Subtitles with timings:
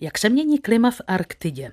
[0.00, 1.70] Jak se mění klima v Arktidě?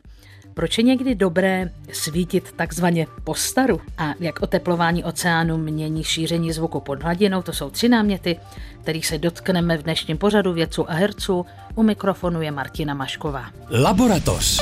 [0.54, 3.82] Proč je někdy dobré svítit takzvaně po staru?
[3.98, 7.42] A jak oteplování oceánu mění šíření zvuku pod hladinou?
[7.42, 8.40] To jsou tři náměty,
[8.82, 11.46] kterých se dotkneme v dnešním pořadu vědců a herců.
[11.76, 13.46] U mikrofonu je Martina Mašková.
[13.70, 14.62] Laboratoř.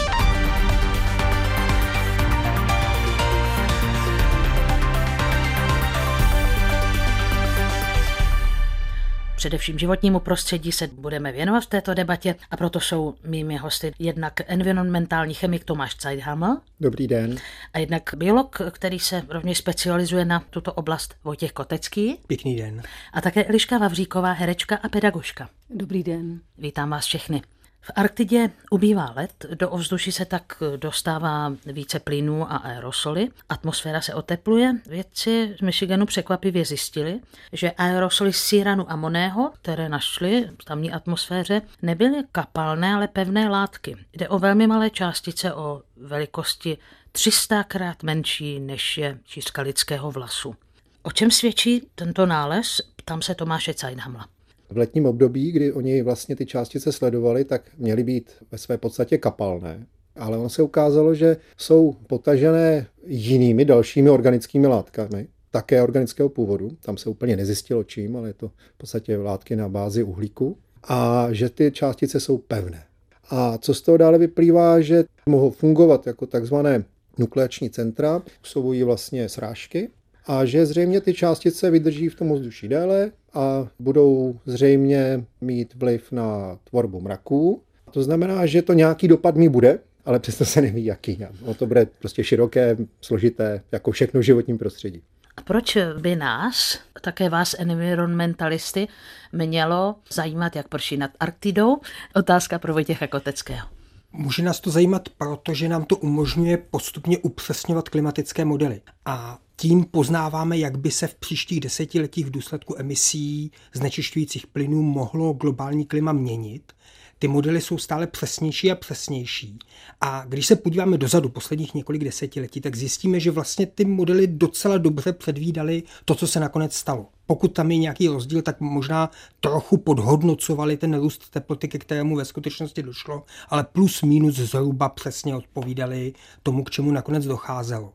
[9.45, 14.33] Především životnímu prostředí se budeme věnovat v této debatě a proto jsou mými hosty jednak
[14.47, 16.49] environmentální chemik Tomáš Zeidhammer.
[16.79, 17.37] Dobrý den.
[17.73, 22.19] A jednak biolog, který se rovněž specializuje na tuto oblast Vojtěch Kotecký.
[22.27, 22.81] Pěkný den.
[23.13, 25.49] A také Eliška Vavříková, herečka a pedagožka.
[25.69, 26.39] Dobrý den.
[26.57, 27.41] Vítám vás všechny.
[27.85, 34.13] V Arktidě ubývá let, do ovzduší se tak dostává více plynů a aerosoly, atmosféra se
[34.13, 34.73] otepluje.
[34.85, 37.19] Vědci z Michiganu překvapivě zjistili,
[37.53, 43.97] že aerosoly síranu amoného, které našli v tamní atmosféře, nebyly kapalné, ale pevné látky.
[44.13, 46.77] Jde o velmi malé částice o velikosti
[47.11, 50.55] 300 krát menší, než je čístka lidského vlasu.
[51.03, 52.81] O čem svědčí tento nález?
[52.95, 54.27] Ptám se Tomáše Zeidhamla.
[54.69, 59.17] V letním období, kdy oni vlastně ty částice sledovali, tak měly být ve své podstatě
[59.17, 59.85] kapalné.
[60.15, 66.69] Ale ono se ukázalo, že jsou potažené jinými dalšími organickými látkami, také organického původu.
[66.81, 70.57] Tam se úplně nezjistilo čím, ale je to v podstatě látky na bázi uhlíku.
[70.83, 72.83] A že ty částice jsou pevné.
[73.29, 76.83] A co z toho dále vyplývá, že mohou fungovat jako takzvané
[77.17, 79.89] nukleační centra, působují vlastně srážky
[80.25, 86.11] a že zřejmě ty částice vydrží v tom ovzduší déle a budou zřejmě mít vliv
[86.11, 87.61] na tvorbu mraků.
[87.91, 91.19] To znamená, že to nějaký dopad mi bude, ale přesto se neví, jaký.
[91.45, 95.01] No to bude prostě široké, složité, jako všechno v životním prostředí.
[95.37, 98.87] A proč by nás, také vás environmentalisty,
[99.33, 101.77] mělo zajímat, jak prší nad Arktidou?
[102.15, 103.74] Otázka pro Vojtěcha Koteckého.
[104.17, 108.81] Může nás to zajímat, protože nám to umožňuje postupně upřesňovat klimatické modely.
[109.05, 115.33] A tím poznáváme, jak by se v příštích desetiletích v důsledku emisí znečišťujících plynů mohlo
[115.33, 116.73] globální klima měnit.
[117.19, 119.59] Ty modely jsou stále přesnější a přesnější.
[120.01, 124.77] A když se podíváme dozadu posledních několik desetiletí, tak zjistíme, že vlastně ty modely docela
[124.77, 127.05] dobře předvídali to, co se nakonec stalo.
[127.27, 132.25] Pokud tam je nějaký rozdíl, tak možná trochu podhodnocovali ten růst teploty, ke kterému ve
[132.25, 137.93] skutečnosti došlo, ale plus minus zhruba přesně odpovídali tomu, k čemu nakonec docházelo.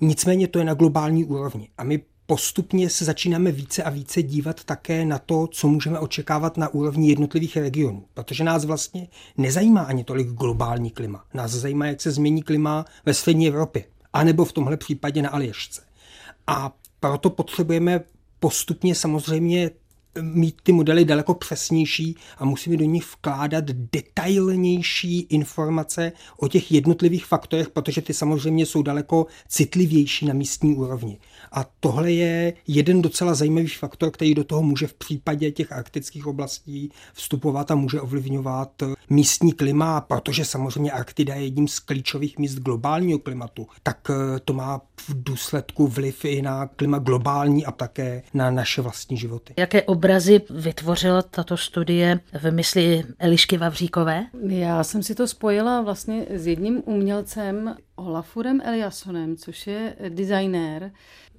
[0.00, 4.64] Nicméně to je na globální úrovni a my postupně se začínáme více a více dívat
[4.64, 10.04] také na to, co můžeme očekávat na úrovni jednotlivých regionů, protože nás vlastně nezajímá ani
[10.04, 11.24] tolik globální klima.
[11.34, 15.82] Nás zajímá, jak se změní klima ve střední Evropě, anebo v tomhle případě na Aljašce.
[16.46, 18.00] A proto potřebujeme
[18.40, 19.70] postupně samozřejmě
[20.20, 27.26] mít ty modely daleko přesnější a musíme do nich vkládat detailnější informace o těch jednotlivých
[27.26, 31.18] faktorech, protože ty samozřejmě jsou daleko citlivější na místní úrovni.
[31.52, 36.26] A tohle je jeden docela zajímavý faktor, který do toho může v případě těch arktických
[36.26, 42.54] oblastí vstupovat a může ovlivňovat místní klima, protože samozřejmě Arktida je jedním z klíčových míst
[42.54, 48.22] globálního klimatu, tak eh, to má v důsledku vliv i na klima globální a také
[48.34, 49.54] na naše vlastní životy.
[49.56, 54.26] Jaké obrazy vytvořila tato studie v mysli Elišky Vavříkové?
[54.48, 60.92] Já jsem si to spojila vlastně s jedním umělcem, Olafurem Eliassonem, což je designér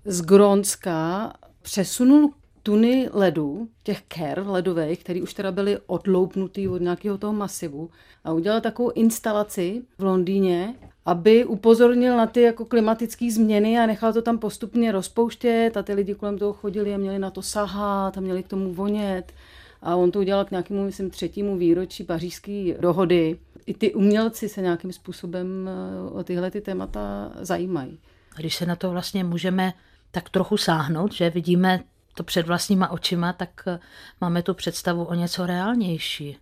[0.05, 2.33] z Grónska, přesunul
[2.63, 7.89] tuny ledu, těch ker ledových, které už teda byly odloupnutý od nějakého toho masivu
[8.23, 14.13] a udělal takovou instalaci v Londýně, aby upozornil na ty jako klimatické změny a nechal
[14.13, 18.17] to tam postupně rozpouštět a ty lidi kolem toho chodili a měli na to sahat
[18.17, 19.33] a měli k tomu vonět.
[19.81, 23.38] A on to udělal k nějakému, myslím, třetímu výročí pařížské dohody.
[23.66, 27.99] I ty umělci se nějakým způsobem eh, o tyhle ty témata zajímají.
[28.35, 29.73] A když se na to vlastně můžeme
[30.11, 31.83] tak trochu sáhnout, že vidíme
[32.13, 33.79] to před vlastníma očima, tak eh,
[34.22, 36.38] máme tu představu o něco reálnější.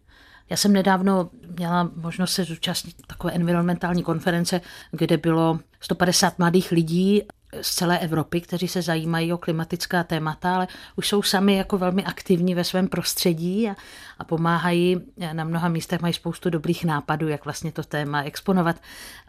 [0.50, 4.62] Já jsem nedávno měla možnost se zúčastnit takové environmentální konference,
[4.92, 7.24] kde bylo 150 mladých lidí
[7.62, 12.04] z celé Evropy, kteří se zajímají o klimatická témata, ale už jsou sami jako velmi
[12.04, 13.75] aktivní ve svém prostředí a,
[14.18, 14.98] a pomáhají.
[15.34, 18.75] Na mnoha místech mají spoustu dobrých nápadů, jak vlastně to téma exponovat.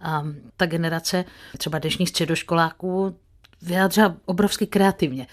[0.03, 0.25] A
[0.57, 1.25] ta generace
[1.59, 3.17] třeba dnešních středoškoláků
[3.63, 5.27] vyjádřila obrovsky kreativně.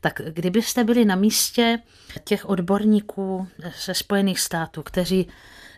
[0.00, 1.78] Tak kdybyste byli na místě
[2.24, 3.48] těch odborníků
[3.84, 5.28] ze Spojených států, kteří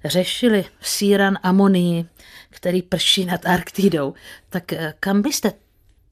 [0.04, 2.04] řešili síran amonii,
[2.50, 4.14] který prší nad Arktidou,
[4.48, 5.52] tak eh, kam byste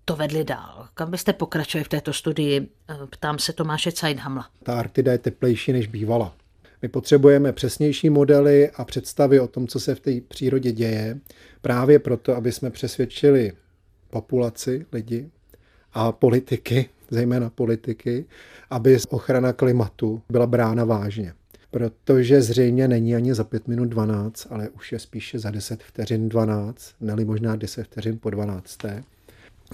[0.05, 0.89] to vedli dál?
[0.95, 2.69] Kam byste pokračovali v této studii?
[2.89, 4.47] Eh, ptám se Tomáše Zeidhamla.
[4.63, 6.35] Ta Arktida je teplejší, než bývala.
[6.83, 11.19] My potřebujeme přesnější modely a představy o tom, co se v té přírodě děje,
[11.63, 13.53] právě proto, aby jsme přesvědčili
[14.11, 15.31] populaci, lidi
[15.93, 18.25] a politiky, zejména politiky,
[18.71, 21.33] aby ochrana klimatu byla brána vážně.
[21.71, 26.29] Protože zřejmě není ani za 5 minut 12, ale už je spíše za 10 vteřin
[26.29, 28.79] 12, neli možná 10 vteřin po 12.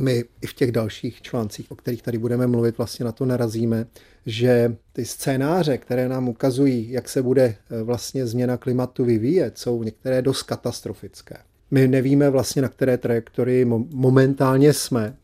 [0.01, 3.87] My i v těch dalších článcích, o kterých tady budeme mluvit, vlastně na to narazíme,
[4.27, 9.83] že ty scénáře, které nám ukazují, jak se bude eh, vlastně změna klimatu vyvíjet, jsou
[9.83, 11.37] některé dost katastrofické.
[11.71, 15.17] My nevíme vlastně, na které trajektorii momentálně jsme.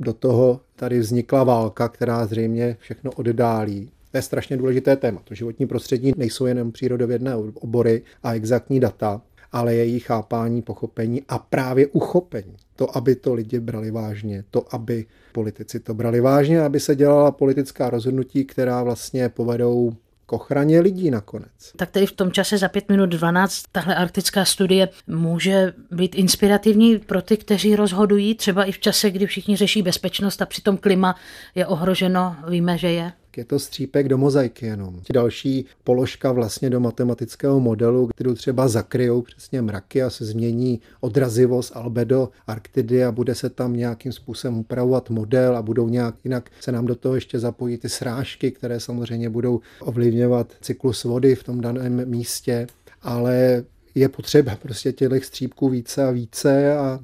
[0.00, 3.90] Do toho tady vznikla válka, která zřejmě všechno oddálí.
[4.10, 5.20] To je strašně důležité téma.
[5.24, 9.22] To životní prostředí nejsou jenom přírodovědné obory a exaktní data,
[9.54, 12.56] ale její chápání, pochopení a právě uchopení.
[12.76, 17.30] To, aby to lidi brali vážně, to, aby politici to brali vážně, aby se dělala
[17.30, 19.92] politická rozhodnutí, která vlastně povedou
[20.26, 21.50] k ochraně lidí nakonec.
[21.76, 26.98] Tak tedy v tom čase za 5 minut 12 tahle arktická studie může být inspirativní
[26.98, 31.16] pro ty, kteří rozhodují, třeba i v čase, kdy všichni řeší bezpečnost a přitom klima
[31.54, 33.12] je ohroženo, víme, že je?
[33.36, 35.00] Je to střípek do mozaiky jenom.
[35.12, 41.76] Další položka vlastně do matematického modelu, kterou třeba zakryjou přesně mraky a se změní odrazivost
[41.76, 46.72] albedo Arktidy a bude se tam nějakým způsobem upravovat model a budou nějak jinak se
[46.72, 51.60] nám do toho ještě zapojí ty srážky, které samozřejmě budou ovlivňovat cyklus vody v tom
[51.60, 52.66] daném místě,
[53.02, 53.64] ale
[53.94, 57.00] je potřeba prostě těch střípků více a více a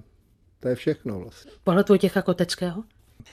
[0.61, 1.53] to je všechno vlastně.
[1.65, 2.83] Pohled Vojtěcha Koteckého?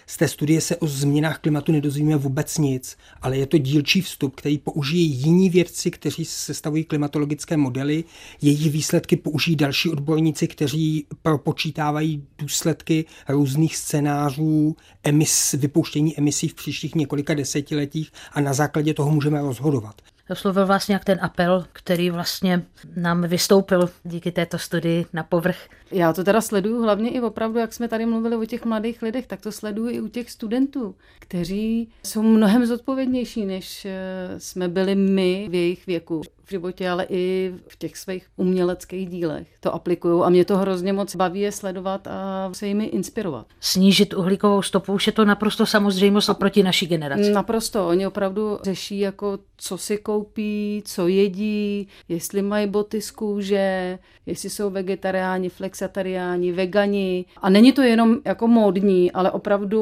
[0.05, 4.35] Z té studie se o změnách klimatu nedozvíme vůbec nic, ale je to dílčí vstup,
[4.35, 8.03] který použijí jiní vědci, kteří sestavují klimatologické modely.
[8.41, 16.95] Jejich výsledky použijí další odborníci, kteří propočítávají důsledky různých scénářů emis, vypouštění emisí v příštích
[16.95, 22.65] několika desetiletích a na základě toho můžeme rozhodovat oslovil vás nějak ten apel, který vlastně
[22.95, 25.57] nám vystoupil díky této studii na povrch?
[25.91, 29.27] Já to teda sleduju hlavně i opravdu, jak jsme tady mluvili o těch mladých lidech,
[29.27, 33.91] tak to sleduju i u těch studentů, kteří jsou mnohem zodpovědnější, než eh,
[34.37, 39.47] jsme byli my v jejich věku v životě, ale i v těch svých uměleckých dílech
[39.59, 43.45] to aplikují a mě to hrozně moc baví je sledovat a se jimi inspirovat.
[43.59, 47.31] Snížit uhlíkovou stopu už je to naprosto samozřejmost oproti naší generaci.
[47.31, 47.87] Naprosto.
[47.87, 54.49] Oni opravdu řeší, jako co si koupí, co jedí, jestli mají boty z kůže, jestli
[54.49, 57.25] jsou vegetariáni, flexatariáni, vegani.
[57.41, 59.77] A není to jenom jako módní, ale opravdu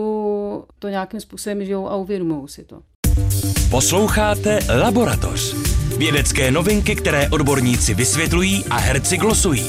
[0.80, 2.82] to nějakým způsobem žijou a uvědomují si to.
[3.72, 5.56] Posloucháte Laboratoř.
[5.98, 9.68] Vědecké novinky, které odborníci vysvětlují a herci glosují.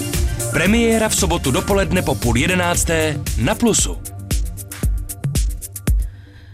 [0.50, 3.98] Premiéra v sobotu dopoledne po půl jedenácté na Plusu.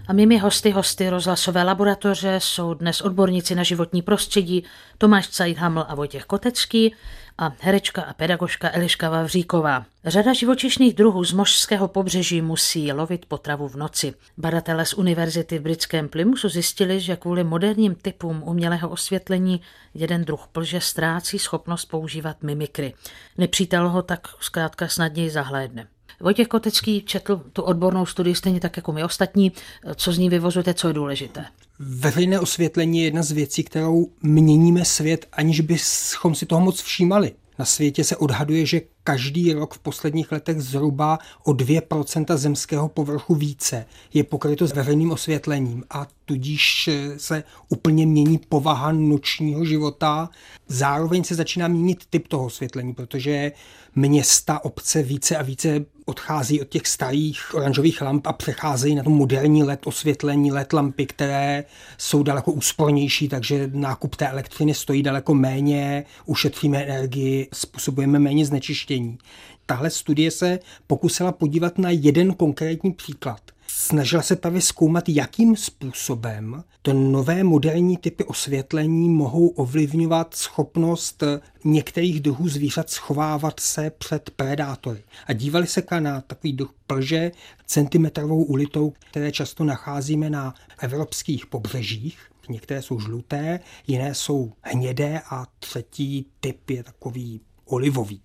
[0.08, 4.64] A mými hosty, hosty rozhlasové laboratoře jsou dnes odborníci na životní prostředí
[4.98, 6.94] Tomáš Cajdhaml a Vojtěch Kotecký
[7.38, 9.84] a herečka a pedagožka Eliška Vavříková.
[10.04, 14.14] Řada živočišných druhů z mořského pobřeží musí lovit potravu v noci.
[14.38, 19.60] Badatelé z univerzity v britském Plymouthu zjistili, že kvůli moderním typům umělého osvětlení
[19.94, 22.94] jeden druh plže ztrácí schopnost používat mimikry.
[23.38, 25.86] Nepřítel ho tak zkrátka snadněji zahlédne.
[26.20, 29.52] Vojtěch Kotecký četl tu odbornou studii stejně tak jako my ostatní.
[29.94, 31.44] Co z ní vyvozujete, co je důležité?
[31.84, 37.32] Veřejné osvětlení je jedna z věcí, kterou měníme svět, aniž bychom si toho moc všímali.
[37.58, 43.34] Na světě se odhaduje, že každý rok v posledních letech zhruba o 2% zemského povrchu
[43.34, 50.30] více je pokryto s veřejným osvětlením a tudíž se úplně mění povaha nočního života.
[50.68, 53.52] Zároveň se začíná měnit typ toho osvětlení, protože
[53.94, 59.10] města, obce více a více odchází od těch starých oranžových lamp a přecházejí na to
[59.10, 61.64] moderní LED osvětlení, LED lampy, které
[61.98, 69.18] jsou daleko úspornější, takže nákup té elektřiny stojí daleko méně, ušetříme energii, způsobujeme méně znečištění.
[69.66, 73.40] Tahle studie se pokusila podívat na jeden konkrétní příklad–
[73.74, 81.22] Snažila se právě zkoumat, jakým způsobem to nové moderní typy osvětlení mohou ovlivňovat schopnost
[81.64, 85.04] některých druhů zvířat schovávat se před predátory.
[85.26, 87.32] A dívali se na takový druh plže
[87.66, 92.18] centimetrovou ulitou, které často nacházíme na evropských pobřežích.
[92.48, 98.22] Některé jsou žluté, jiné jsou hnědé a třetí typ je takový olivový.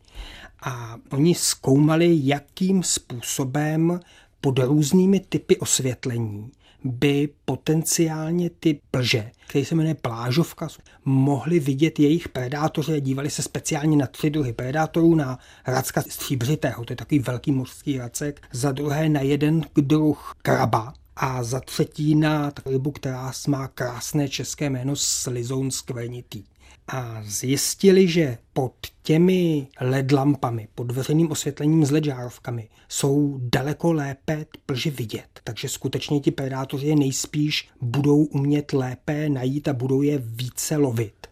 [0.61, 3.99] A oni zkoumali, jakým způsobem
[4.41, 6.51] pod různými typy osvětlení
[6.83, 10.67] by potenciálně ty plže, které se jmenuje plážovka,
[11.05, 16.85] mohli vidět jejich predátoři a dívali se speciálně na tři druhy predátorů, na racka stříbřitého,
[16.85, 22.15] to je takový velký mořský racek, za druhé na jeden druh kraba, a za třetí
[22.15, 26.43] na rybu, která má krásné české jméno slizoun skvrnitý.
[26.87, 33.93] A zjistili, že pod těmi LED lampami, pod veřejným osvětlením s LED žárovkami, jsou daleko
[33.93, 35.39] lépe plže vidět.
[35.43, 41.27] Takže skutečně ti predátoři je nejspíš budou umět lépe najít a budou je více lovit.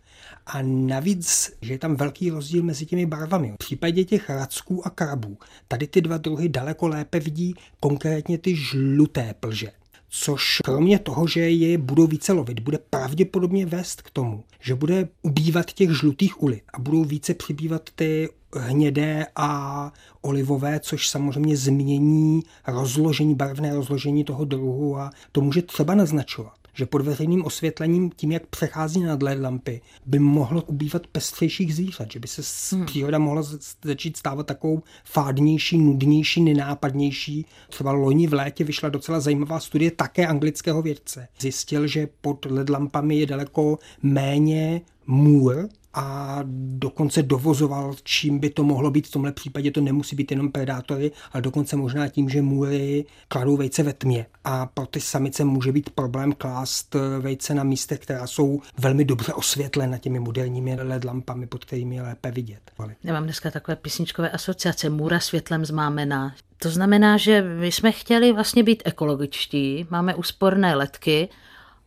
[0.46, 3.52] A navíc, že je tam velký rozdíl mezi těmi barvami.
[3.52, 8.56] V případě těch racků a krabů, tady ty dva druhy daleko lépe vidí konkrétně ty
[8.56, 9.72] žluté plže
[10.10, 15.08] což kromě toho, že je budou více lovit, bude pravděpodobně vést k tomu, že bude
[15.22, 22.44] ubývat těch žlutých ulic a budou více přibývat ty hnědé a olivové, což samozřejmě změní
[22.68, 28.32] rozložení, barevné rozložení toho druhu a to může třeba naznačovat, že pod veřejným osvětlením, tím,
[28.32, 32.86] jak přechází nad LED lampy, by mohlo ubývat pestřejších zvířat, že by se hmm.
[32.86, 33.44] příroda mohla
[33.84, 37.46] začít stávat takovou fádnější, nudnější, nenápadnější.
[37.70, 41.28] Třeba loni v létě vyšla docela zajímavá studie také anglického vědce.
[41.40, 46.40] Zjistil, že pod LED lampami je daleko méně můr, a
[46.78, 49.08] dokonce dovozoval, čím by to mohlo být.
[49.08, 53.58] V tomhle případě to nemusí být jenom predátory, ale dokonce možná tím, že můry kladou
[53.58, 54.26] vejce ve tmě.
[54.44, 59.34] A pro ty samice může být problém klást vejce na místech, která jsou velmi dobře
[59.34, 62.72] osvětlena těmi moderními LED lampami, pod kterými je lépe vidět.
[63.04, 66.36] Já mám dneska takové písničkové asociace Můra světlem zmámená.
[66.58, 71.30] To znamená, že my jsme chtěli vlastně být ekologičtí, máme úsporné letky,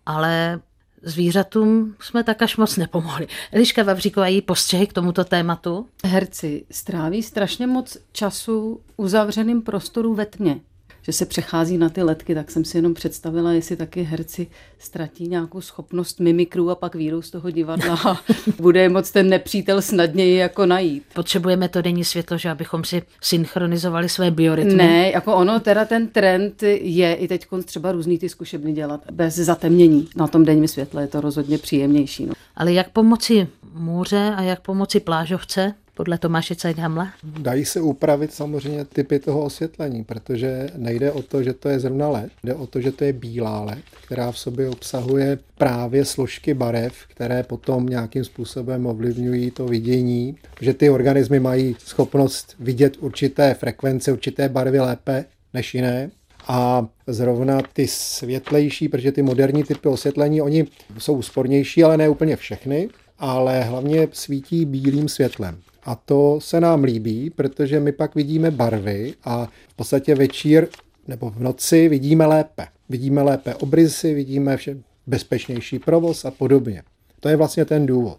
[0.07, 0.61] ale
[1.03, 3.27] zvířatům jsme tak až moc nepomohli.
[3.53, 5.87] Eliška Vavříková, její postřehy k tomuto tématu?
[6.05, 10.61] Herci stráví strašně moc času uzavřeným prostoru ve tmě
[11.03, 14.47] že se přechází na ty letky, tak jsem si jenom představila, jestli taky herci
[14.79, 18.17] ztratí nějakou schopnost mimikru a pak vírou z toho divadla a
[18.61, 21.03] bude je moc ten nepřítel snadněji jako najít.
[21.15, 24.75] Potřebujeme to denní světlo, že abychom si synchronizovali své biorytmy.
[24.75, 29.35] Ne, jako ono, teda ten trend je i teď třeba různý ty zkušebny dělat bez
[29.35, 30.09] zatemnění.
[30.17, 32.27] Na tom denním světle je to rozhodně příjemnější.
[32.27, 32.33] No.
[32.57, 35.75] Ale jak pomoci můře a jak pomoci plážovce?
[35.99, 37.13] Podle Tomáše Cejdhamla?
[37.25, 42.09] Dají se upravit samozřejmě typy toho osvětlení, protože nejde o to, že to je zrovna
[42.09, 46.55] LED, jde o to, že to je bílá LED, která v sobě obsahuje právě složky
[46.55, 53.55] barev, které potom nějakým způsobem ovlivňují to vidění, že ty organismy mají schopnost vidět určité
[53.55, 55.25] frekvence, určité barvy lépe
[55.55, 56.11] než jiné.
[56.49, 60.67] A zrovna ty světlejší, protože ty moderní typy osvětlení, oni
[60.99, 62.89] jsou úspornější, ale ne úplně všechny,
[63.19, 65.59] ale hlavně svítí bílým světlem.
[65.89, 70.69] A to se nám líbí, protože my pak vidíme barvy a v podstatě večír
[71.07, 72.67] nebo v noci vidíme lépe.
[72.89, 74.77] Vidíme lépe obrysy, vidíme vše
[75.07, 76.83] bezpečnější provoz a podobně.
[77.21, 78.19] To je vlastně ten důvod.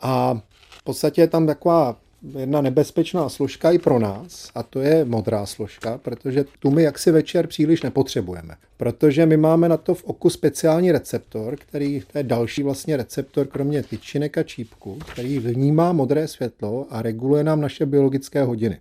[0.00, 0.40] A
[0.70, 1.96] v podstatě je tam taková
[2.38, 7.10] jedna nebezpečná složka i pro nás, a to je modrá složka, protože tu my jaksi
[7.10, 8.54] večer příliš nepotřebujeme.
[8.76, 13.46] Protože my máme na to v oku speciální receptor, který to je další vlastně receptor,
[13.46, 18.78] kromě tyčinek a čípku, který vnímá modré světlo a reguluje nám naše biologické hodiny.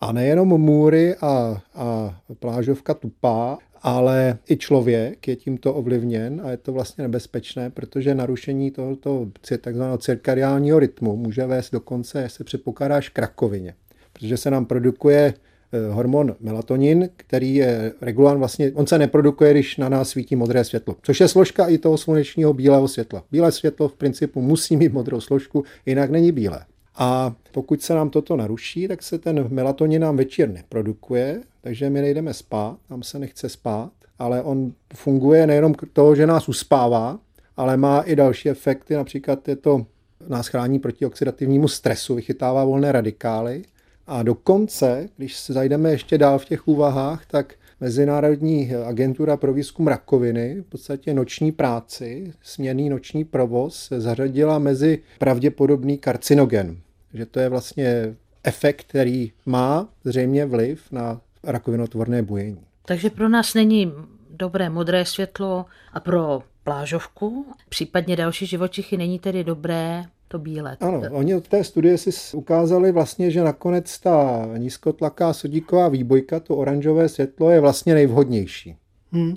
[0.00, 6.56] A nejenom můry a, a plážovka tupá, ale i člověk je tímto ovlivněn a je
[6.56, 9.28] to vlastně nebezpečné, protože narušení tohoto
[9.60, 13.74] takzvaného cirkadiálního rytmu může vést dokonce, se předpokládá, k rakovině,
[14.12, 15.34] protože se nám produkuje
[15.72, 20.64] eh, hormon melatonin, který je regulán vlastně, on se neprodukuje, když na nás svítí modré
[20.64, 23.24] světlo, což je složka i toho slunečního bílého světla.
[23.32, 26.64] Bílé světlo v principu musí mít modrou složku, jinak není bílé.
[26.94, 32.00] A pokud se nám toto naruší, tak se ten melatonin nám večer neprodukuje, takže my
[32.00, 37.18] nejdeme spát, nám se nechce spát, ale on funguje nejenom toho, že nás uspává,
[37.56, 39.86] ale má i další efekty, například je to
[40.28, 43.62] nás chrání proti oxidativnímu stresu, vychytává volné radikály.
[44.06, 49.88] A dokonce, když se zajdeme ještě dál v těch úvahách, tak Mezinárodní agentura pro výzkum
[49.88, 56.76] rakoviny v podstatě noční práci, směný noční provoz zařadila mezi pravděpodobný karcinogen.
[57.14, 62.60] Že to je vlastně efekt, který má zřejmě vliv na rakovinotvorné bujení.
[62.84, 63.92] Takže pro nás není
[64.30, 70.76] dobré modré světlo a pro plážovku, případně další živočichy není tedy dobré to bílé.
[70.80, 76.56] Ano, oni od té studie si ukázali vlastně, že nakonec ta nízkotlaká sodíková výbojka, to
[76.56, 78.76] oranžové světlo, je vlastně nejvhodnější.
[79.12, 79.34] Hmm.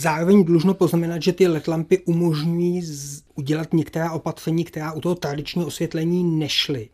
[0.00, 2.82] Zároveň dlužno poznamenat, že ty LED lampy umožňují
[3.34, 6.88] udělat některá opatření, která u toho tradičního osvětlení nešly.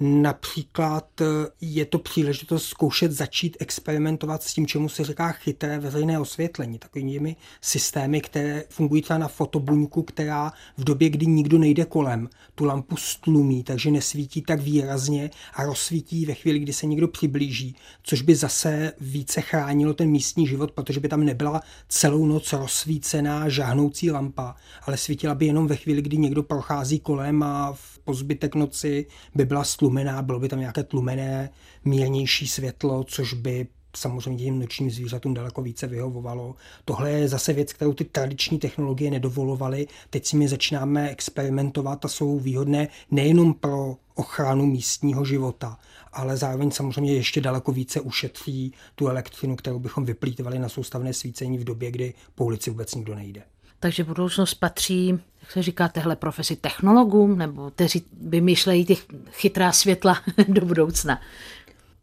[0.00, 1.24] Například eh,
[1.60, 7.36] je to příležitost zkoušet začít experimentovat s tím, čemu se říká chytré veřejné osvětlení, takovými
[7.60, 12.96] systémy, které fungují třeba na fotobuňku, která v době, kdy nikdo nejde kolem, tu lampu
[12.96, 18.34] stlumí, takže nesvítí tak výrazně a rozsvítí ve chvíli, kdy se někdo přiblíží, což by
[18.34, 24.54] zase více chránilo ten místní život, protože by tam nebyla celou noc rozsvícená žáhnoucí lampa,
[24.82, 29.06] ale svítila by jenom ve chvíli, kdy někdo prochází kolem a v po zbytek noci
[29.34, 31.50] by byla stlumená, bylo by tam nějaké tlumené,
[31.84, 36.54] mírnější světlo, což by samozřejmě těm nočním zvířatům daleko více vyhovovalo.
[36.84, 39.86] Tohle je zase věc, kterou ty tradiční technologie nedovolovaly.
[40.10, 45.78] Teď si my začínáme experimentovat a jsou výhodné nejenom pro ochranu místního života,
[46.12, 51.58] ale zároveň samozřejmě ještě daleko více ušetří tu elektřinu, kterou bychom vyplýtvali na soustavné svícení
[51.58, 53.42] v době, kdy po ulici vůbec nikdo nejde.
[53.80, 55.08] Takže budoucnost patří,
[55.40, 60.18] jak se říká, téhle profesi technologům, nebo kteří vymýšlejí těch chytrá světla
[60.48, 61.20] do budoucna.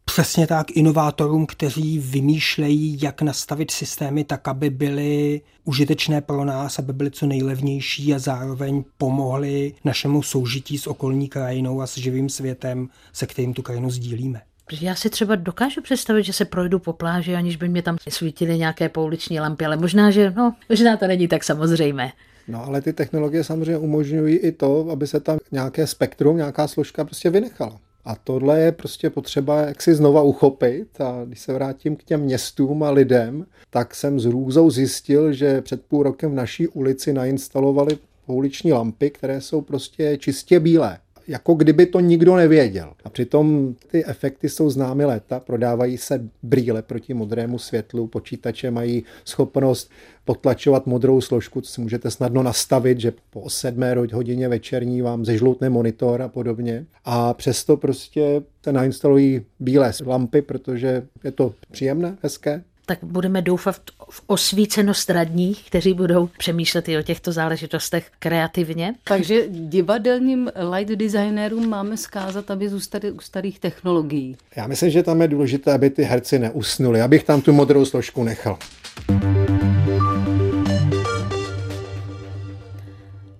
[0.04, 6.92] Přesně tak inovátorům, kteří vymýšlejí, jak nastavit systémy tak, aby byly užitečné pro nás, aby
[6.92, 12.88] byly co nejlevnější a zároveň pomohly našemu soužití s okolní krajinou a s živým světem,
[13.12, 14.40] se kterým tu krajinu sdílíme.
[14.66, 17.96] Protože já si třeba dokážu představit, že se projdu po pláži, aniž by mě tam
[18.08, 22.12] svítily nějaké pouliční lampy, ale možná, že no, možná to není tak samozřejmé.
[22.48, 27.04] No ale ty technologie samozřejmě umožňují i to, aby se tam nějaké spektrum, nějaká složka
[27.04, 27.80] prostě vynechala.
[28.04, 32.20] A tohle je prostě potřeba jak si znova uchopit a když se vrátím k těm
[32.20, 37.12] městům a lidem, tak jsem s růzou zjistil, že před půl rokem v naší ulici
[37.12, 42.92] nainstalovali pouliční lampy, které jsou prostě čistě bílé jako kdyby to nikdo nevěděl.
[43.04, 49.04] A přitom ty efekty jsou známy léta, prodávají se brýle proti modrému světlu, počítače mají
[49.24, 49.90] schopnost
[50.24, 55.70] potlačovat modrou složku, co si můžete snadno nastavit, že po 7 hodině večerní vám zežloutne
[55.70, 56.86] monitor a podobně.
[57.04, 63.76] A přesto prostě se nainstalují bílé lampy, protože je to příjemné, hezké tak budeme doufat
[64.10, 68.94] v osvícenost radních, kteří budou přemýšlet i o těchto záležitostech kreativně.
[69.04, 74.36] Takže divadelním light designerům máme zkázat, aby zůstali u starých technologií.
[74.56, 78.24] Já myslím, že tam je důležité, aby ty herci neusnuli, abych tam tu modrou složku
[78.24, 78.58] nechal.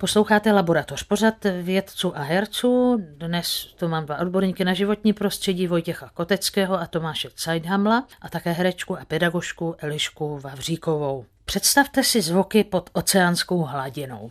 [0.04, 3.02] Posloucháte Laboratoř, pořad vědců a herců.
[3.16, 8.52] Dnes tu mám dva odborníky na životní prostředí, Vojtěcha Koteckého a Tomáše Cajdhamla a také
[8.52, 11.24] herečku a pedagožku Elišku Vavříkovou.
[11.44, 14.30] Představte si zvuky pod oceánskou hladinou.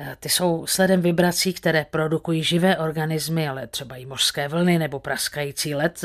[0.00, 5.00] Eh, ty jsou sledem vibrací, které produkují živé organismy, ale třeba i mořské vlny nebo
[5.00, 6.04] praskající led,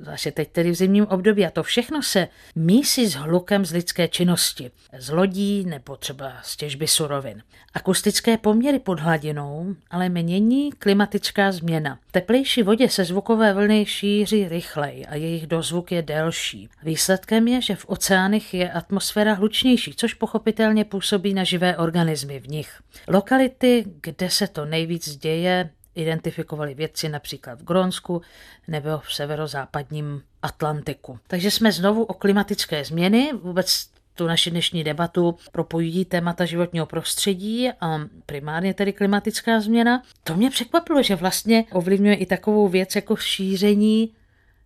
[0.00, 1.46] zvláště teď tedy v zimním období.
[1.46, 6.56] A to všechno se mísí s hlukem z lidské činnosti, z lodí nebo třeba z
[6.56, 7.42] těžby surovin.
[7.74, 11.98] Akustické poměry pod hladinou ale mění klimatická změna.
[12.08, 16.68] V teplejší vodě se zvukové vlny šíří rychleji a jejich dozvuk je delší.
[16.82, 22.48] Výsledkem je, že v oceánech je atmosféra hlučnější, což pochopitelně působí na živé organismy v
[22.48, 22.80] nich.
[23.08, 28.22] Lokality, kde se to nejvíc děje, identifikovali vědci například v Grónsku
[28.68, 31.18] nebo v severozápadním Atlantiku.
[31.26, 37.70] Takže jsme znovu o klimatické změny, vůbec tu naši dnešní debatu propojují témata životního prostředí
[37.80, 40.02] a primárně tedy klimatická změna.
[40.24, 44.14] To mě překvapilo, že vlastně ovlivňuje i takovou věc jako šíření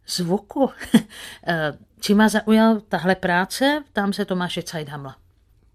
[0.08, 0.70] zvuku.
[2.00, 3.84] Čím má zaujal tahle práce?
[3.92, 5.16] Tam se Tomáše Cajdhamla.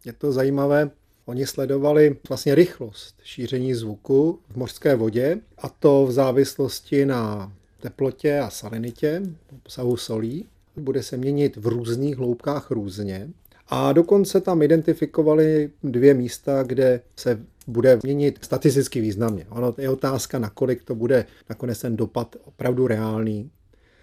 [0.06, 0.90] Je to zajímavé,
[1.28, 8.40] Oni sledovali vlastně rychlost šíření zvuku v mořské vodě a to v závislosti na teplotě
[8.40, 9.22] a salinitě,
[9.56, 10.46] obsahu solí.
[10.78, 13.30] Bude se měnit v různých hloubkách různě.
[13.68, 19.46] A dokonce tam identifikovali dvě místa, kde se bude měnit statisticky významně.
[19.50, 23.50] Ono je otázka, nakolik to bude nakonec ten dopad opravdu reálný.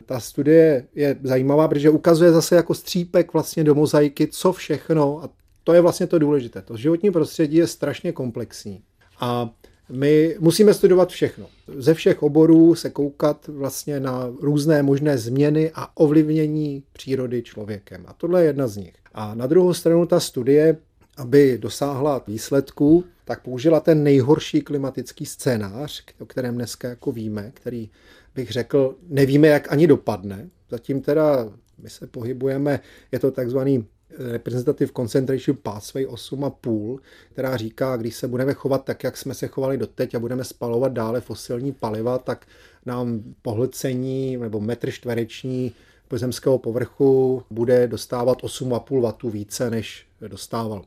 [0.06, 5.28] Ta studie je zajímavá, protože ukazuje zase jako střípek vlastně do mozaiky, co všechno, a
[5.64, 6.62] to je vlastně to důležité.
[6.62, 8.82] To životní prostředí je strašně komplexní.
[9.20, 9.50] A
[9.88, 11.46] my musíme studovat všechno.
[11.76, 18.04] Ze všech oborů se koukat vlastně na různé možné změny a ovlivnění přírody člověkem.
[18.06, 18.94] A tohle je jedna z nich.
[19.14, 20.76] A na druhou stranu ta studie,
[21.16, 27.90] aby dosáhla výsledků, tak použila ten nejhorší klimatický scénář, o kterém dneska jako víme, který
[28.34, 30.48] bych řekl, nevíme, jak ani dopadne.
[30.70, 32.80] Zatím teda my se pohybujeme,
[33.12, 33.86] je to takzvaný
[34.18, 36.98] Representative Concentration Pathway 8,5,
[37.32, 40.92] která říká, když se budeme chovat tak, jak jsme se chovali doteď a budeme spalovat
[40.92, 42.46] dále fosilní paliva, tak
[42.86, 45.72] nám pohlcení nebo metr čtvereční
[46.08, 50.82] pozemského povrchu bude dostávat 8,5 W více, než dostával.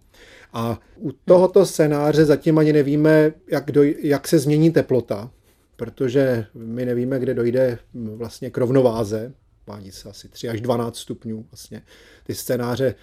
[0.53, 5.31] A u tohoto scénáře zatím ani nevíme, jak, do, jak se změní teplota,
[5.75, 9.33] protože my nevíme, kde dojde vlastně k rovnováze
[9.67, 11.45] vádí se asi 3 až 12 stupňů.
[11.51, 11.81] Vlastně
[12.23, 12.95] ty scénáře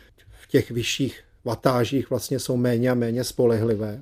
[0.43, 4.01] v těch vyšších vatážích vlastně jsou méně a méně spolehlivé.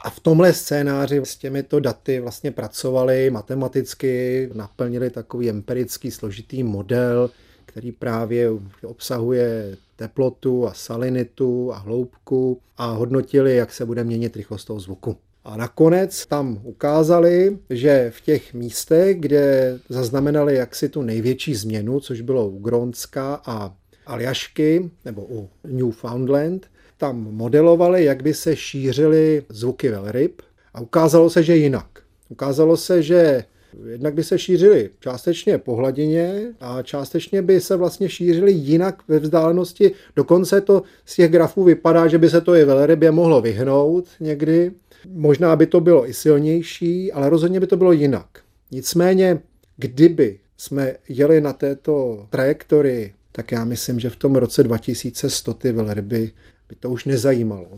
[0.00, 7.30] A v tomhle scénáři s těmito daty vlastně pracovali matematicky, naplnili takový empirický složitý model,
[7.66, 8.50] který právě
[8.84, 15.16] obsahuje teplotu a salinitu a hloubku a hodnotili, jak se bude měnit rychlost toho zvuku.
[15.44, 22.20] A nakonec tam ukázali, že v těch místech, kde zaznamenali jaksi tu největší změnu, což
[22.20, 23.74] bylo u Grónska a
[24.06, 26.66] Aljašky nebo u Newfoundland,
[26.98, 30.42] tam modelovali, jak by se šířily zvuky velryb
[30.74, 31.86] a ukázalo se, že jinak.
[32.28, 33.44] Ukázalo se, že
[33.86, 39.18] jednak by se šířily částečně po hladině a částečně by se vlastně šířily jinak ve
[39.18, 39.92] vzdálenosti.
[40.16, 44.72] Dokonce to z těch grafů vypadá, že by se to i velrybě mohlo vyhnout někdy.
[45.08, 48.26] Možná by to bylo i silnější, ale rozhodně by to bylo jinak.
[48.70, 49.40] Nicméně,
[49.76, 55.72] kdyby jsme jeli na této trajektorii, tak já myslím, že v tom roce 2100 ty
[55.72, 56.30] velryby
[56.68, 57.68] by to už nezajímalo,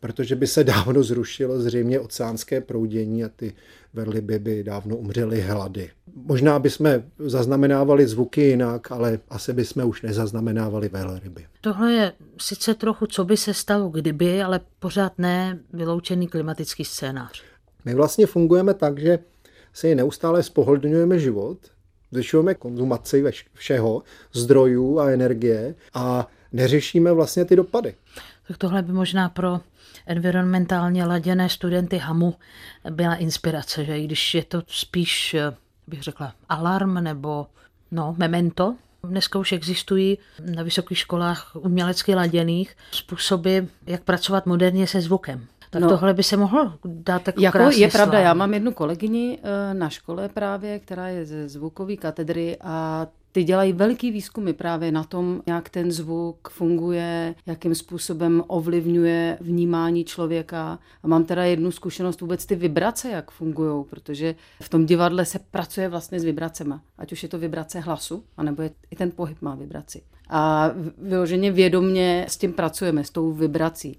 [0.00, 3.54] protože by se dávno zrušilo zřejmě oceánské proudění a ty
[3.94, 5.90] velryby by dávno umřely hlady.
[6.14, 11.46] Možná bychom zaznamenávali zvuky jinak, ale asi bychom už nezaznamenávali velryby.
[11.60, 17.42] Tohle je sice trochu, co by se stalo kdyby, ale pořád ne vyloučený klimatický scénář.
[17.84, 19.18] My vlastně fungujeme tak, že
[19.72, 21.58] si neustále spohodlňujeme život,
[22.12, 27.94] zvyšujeme konzumaci všeho, zdrojů a energie a neřešíme vlastně ty dopady.
[28.48, 29.60] Tak tohle by možná pro
[30.06, 32.34] environmentálně laděné studenty HAMu
[32.90, 35.36] byla inspirace, že i když je to spíš,
[35.86, 37.46] bych řekla, alarm nebo
[37.90, 38.76] no, memento,
[39.08, 40.18] Dneska už existují
[40.54, 45.46] na vysokých školách umělecky laděných způsoby, jak pracovat moderně se zvukem.
[45.70, 49.38] Tak no, tohle by se mohlo dát jako, jako Je pravda, já mám jednu kolegyni
[49.42, 53.06] eh, na škole právě, která je ze zvukové katedry a
[53.36, 60.04] ty dělají veliký výzkumy právě na tom, jak ten zvuk funguje, jakým způsobem ovlivňuje vnímání
[60.04, 60.78] člověka.
[61.02, 65.38] A mám teda jednu zkušenost vůbec ty vibrace, jak fungují, protože v tom divadle se
[65.50, 66.74] pracuje vlastně s vibracemi.
[66.98, 70.02] Ať už je to vibrace hlasu, anebo je, i ten pohyb má vibraci.
[70.28, 73.98] A vyloženě vědomně s tím pracujeme, s tou vibrací.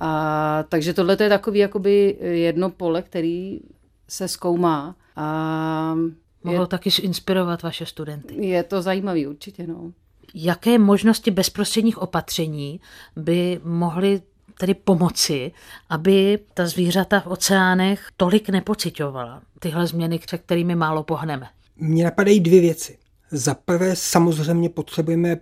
[0.00, 3.60] A, takže tohle je takový jakoby jedno pole, který
[4.08, 4.96] se zkoumá.
[5.16, 5.96] A
[6.44, 8.46] Mohlo je, taky inspirovat vaše studenty.
[8.46, 9.92] Je to zajímavý určitě, no.
[10.34, 12.80] Jaké možnosti bezprostředních opatření
[13.16, 14.22] by mohly
[14.58, 15.52] tedy pomoci,
[15.88, 21.48] aby ta zvířata v oceánech tolik nepocitovala tyhle změny, před kterými málo pohneme?
[21.76, 22.98] Mně napadají dvě věci.
[23.30, 25.36] Za prvé samozřejmě potřebujeme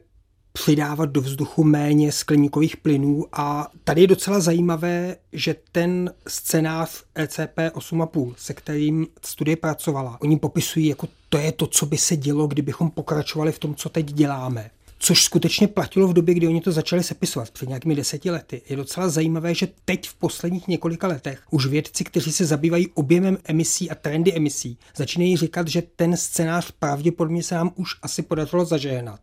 [0.52, 7.58] přidávat do vzduchu méně skleníkových plynů a tady je docela zajímavé, že ten scénář ECP
[7.58, 12.46] 8,5, se kterým studie pracovala, oni popisují jako to je to, co by se dělo,
[12.46, 14.70] kdybychom pokračovali v tom, co teď děláme.
[15.02, 18.62] Což skutečně platilo v době, kdy oni to začali sepisovat před nějakými deseti lety.
[18.68, 23.38] Je docela zajímavé, že teď v posledních několika letech už vědci, kteří se zabývají objemem
[23.44, 28.64] emisí a trendy emisí, začínají říkat, že ten scénář pravděpodobně se nám už asi podařilo
[28.64, 29.20] zažehnat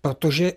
[0.00, 0.52] protože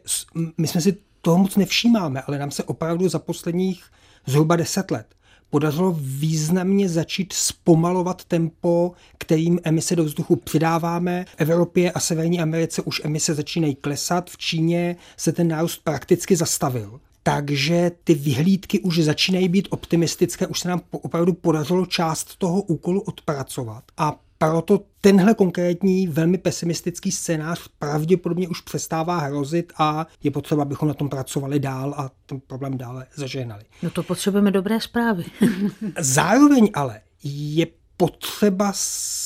[0.57, 3.83] my jsme si toho moc nevšímáme, ale nám se opravdu za posledních
[4.25, 5.05] zhruba deset let
[5.53, 11.25] podařilo významně začít zpomalovat tempo, kterým emise do vzduchu přidáváme.
[11.25, 16.35] V Evropě a Severní Americe už emise začínají klesat, v Číně se ten nárůst prakticky
[16.35, 16.99] zastavil.
[17.23, 23.01] Takže ty vyhlídky už začínají být optimistické, už se nám opravdu podařilo část toho úkolu
[23.01, 23.83] odpracovat.
[23.97, 24.19] A
[24.51, 30.93] proto tenhle konkrétní velmi pesimistický scénář pravděpodobně už přestává hrozit a je potřeba, abychom na
[30.93, 33.63] tom pracovali dál a ten problém dále zažehnali.
[33.83, 35.23] No to potřebujeme dobré zprávy.
[35.99, 38.73] Zároveň ale je potřeba,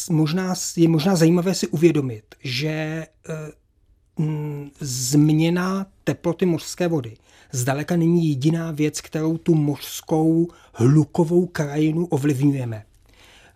[0.09, 3.07] možná, je možná zajímavé si uvědomit, že e,
[4.19, 7.17] m, změna teploty mořské vody
[7.51, 12.83] zdaleka není jediná věc, kterou tu mořskou hlukovou krajinu ovlivňujeme.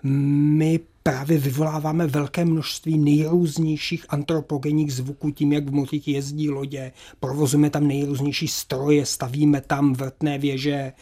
[0.03, 7.69] My právě vyvoláváme velké množství nejrůznějších antropogenních zvuků tím, jak v mořích jezdí lodě, provozujeme
[7.69, 10.93] tam nejrůznější stroje, stavíme tam vrtné věže, eh,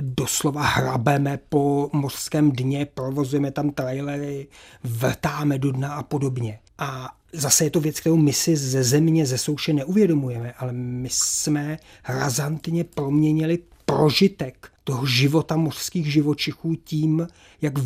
[0.00, 4.46] doslova hrabeme po mořském dně, provozujeme tam trailery,
[4.84, 6.58] vrtáme do dna a podobně.
[6.78, 11.08] A zase je to věc, kterou my si ze země, ze souše neuvědomujeme, ale my
[11.12, 17.26] jsme razantně proměnili prožitek toho života mořských živočichů tím,
[17.62, 17.78] jak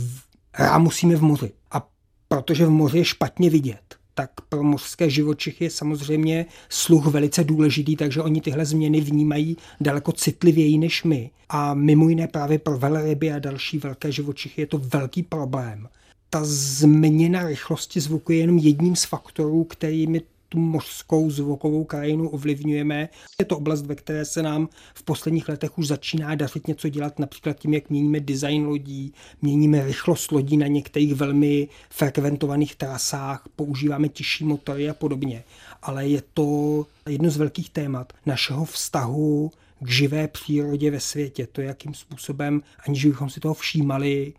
[0.79, 1.53] musíme v moři.
[1.71, 1.89] A
[2.29, 7.97] protože v moři je špatně vidět, tak pro mořské živočichy je samozřejmě sluch velice důležitý,
[7.97, 11.31] takže oni tyhle změny vnímají daleko citlivěji než my.
[11.49, 15.89] A mimo jiné právě pro velryby a další velké živočichy je to velký problém.
[16.31, 23.09] Ta změna rychlosti zvuku je jenom jedním z faktorů, kterými tu mořskou zvukovou krajinu ovlivňujeme.
[23.41, 27.19] Je to oblast, ve které se nám v posledních letech už začíná dařit něco dělat,
[27.19, 34.09] například tím, jak měníme design lodí, měníme rychlost lodí na některých velmi frekventovaných trasách, používáme
[34.09, 35.45] těžší motory a podobně.
[35.83, 41.47] Ale je to jedno z velkých témat našeho vztahu k živé přírodě ve světě.
[41.53, 44.33] To, jakým způsobem, aniž bychom si toho všímali,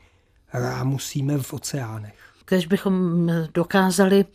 [0.54, 2.27] rámusíme v oceánech.
[2.50, 4.26] Když bychom dokázali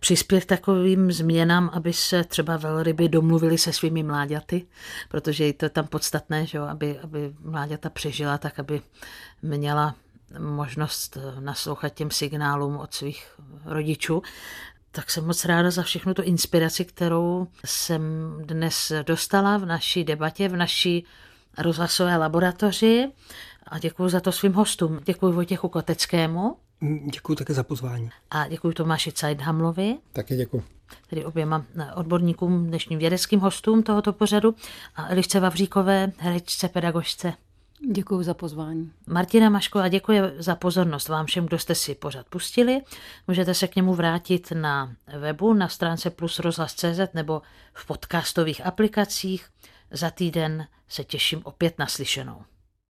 [0.00, 4.66] přispět takovým změnám, aby se třeba velryby domluvili se svými mláďaty,
[5.08, 8.80] protože je to tam podstatné, že jo, aby, aby mláďata přežila, tak aby
[9.42, 9.94] měla
[10.38, 14.22] možnost naslouchat těm signálům od svých rodičů.
[14.90, 18.02] Tak jsem moc ráda za všechnu tu inspiraci, kterou jsem
[18.44, 21.04] dnes dostala v naší debatě, v naší
[21.58, 23.12] rozhlasové laboratoři
[23.66, 25.00] a děkuji za to svým hostům.
[25.04, 26.56] Děkuji Vojtěchu Koteckému.
[27.12, 28.10] Děkuji také za pozvání.
[28.30, 29.96] A děkuji Tomáši Cajdhamlovi.
[30.12, 30.64] Taky děkuji.
[31.10, 31.64] Tedy oběma
[31.94, 34.54] odborníkům, dnešním vědeckým hostům tohoto pořadu
[34.96, 37.32] a Elišce Vavříkové, herečce, pedagožce.
[37.92, 38.92] Děkuji za pozvání.
[39.06, 42.80] Martina Mašková děkuji za pozornost vám všem, kdo jste si pořad pustili.
[43.28, 49.46] Můžete se k němu vrátit na webu na stránce plusrozhlas.cz nebo v podcastových aplikacích.
[49.90, 52.42] Za týden se těším opět na slyšenou.